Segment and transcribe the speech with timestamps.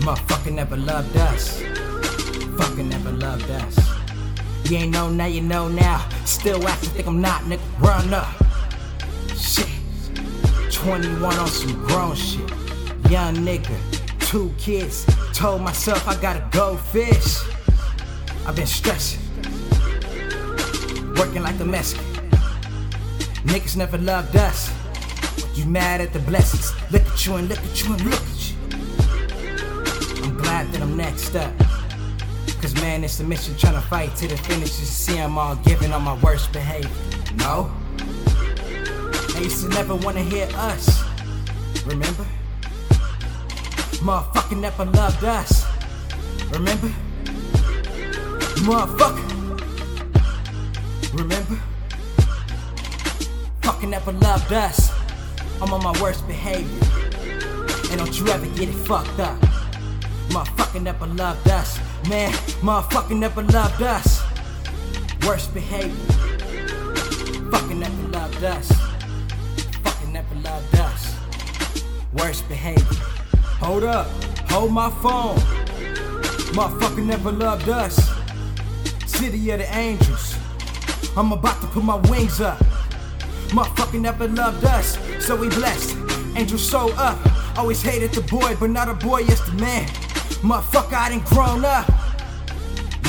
[0.00, 1.62] Motherfucker never loved us.
[2.58, 3.78] Fucking never loved us.
[4.70, 6.06] You ain't know now, you know now.
[6.24, 7.60] Still acting, think I'm not, nigga.
[7.80, 8.28] Run up.
[9.34, 9.68] Shit.
[10.72, 12.48] 21 on some grown shit.
[13.10, 13.76] Young nigga,
[14.20, 15.06] two kids.
[15.32, 17.38] Told myself I gotta go fish.
[18.46, 19.20] I've been stressing.
[21.16, 22.04] Working like a Mexican.
[23.44, 24.70] Niggas never loved us.
[25.54, 26.72] You mad at the blessings.
[26.92, 28.57] Look at you and look at you and look at you.
[30.58, 31.56] I'm that I'm next up.
[32.60, 34.70] Cause man, it's a mission trying to fight to the finish.
[34.70, 36.90] To see I'm all giving on my worst behavior.
[37.36, 37.70] No.
[39.34, 41.04] They used to never wanna hear us.
[41.86, 42.26] Remember?
[44.02, 45.64] Motherfucking never loved us.
[46.50, 46.88] Remember?
[48.66, 49.26] Motherfucker.
[51.14, 51.60] Remember?
[53.62, 54.90] Fucking never loved us.
[55.62, 56.84] I'm on my worst behavior.
[57.92, 59.38] And don't you ever get it fucked up.
[60.28, 61.78] Motherfucking never loved us.
[62.08, 64.22] Man, motherfucking never loved us.
[65.26, 65.94] Worst behavior.
[67.50, 68.70] Fucking never loved us.
[69.82, 71.14] Fucking never loved us.
[72.12, 72.84] Worst behavior.
[73.60, 74.06] Hold up,
[74.50, 75.36] hold my phone.
[76.54, 77.96] Motherfucker never loved us.
[79.06, 80.36] City of the angels.
[81.16, 82.58] I'm about to put my wings up.
[83.48, 85.96] Motherfucker never loved us, so we blessed.
[86.36, 87.18] Angel so up.
[87.58, 89.88] Always hated the boy, but not a boy, yes the man.
[90.42, 91.90] Motherfucker, I done grown up.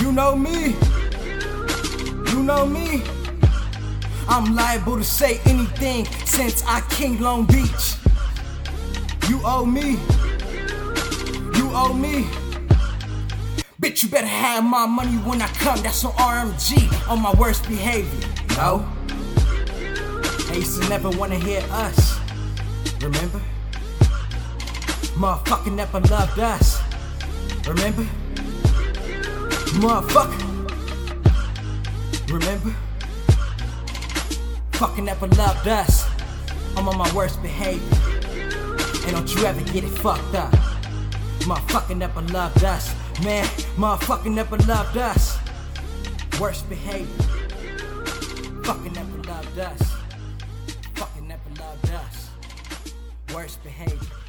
[0.00, 0.76] You know me.
[2.32, 3.02] You know me.
[4.28, 7.96] I'm liable to say anything since I came Long Beach.
[9.28, 9.98] You owe me.
[11.56, 12.24] You owe me.
[13.80, 15.80] Bitch, you better have my money when I come.
[15.82, 18.28] That's on RMG on my worst behavior.
[18.56, 18.86] No.
[20.50, 22.18] I used to never wanna hear us.
[23.00, 23.40] Remember?
[25.14, 26.87] Motherfucker never loved us.
[27.68, 28.04] Remember?
[29.76, 30.40] Motherfucker.
[32.32, 32.74] Remember?
[34.72, 36.08] Fucking never loved us.
[36.78, 37.98] I'm on my worst behavior.
[39.04, 40.50] And don't you ever get it fucked up.
[41.40, 42.94] Motherfucker never loved us.
[43.22, 43.44] Man,
[43.76, 45.38] motherfucker never loved us.
[46.40, 47.22] Worst behavior.
[48.64, 49.82] Fucking never loved us.
[50.94, 52.30] Fucking never loved us.
[53.34, 54.27] Worst behavior.